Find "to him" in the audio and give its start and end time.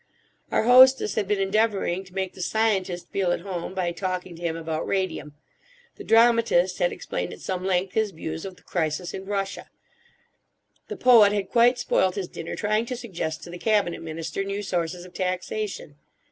4.35-4.57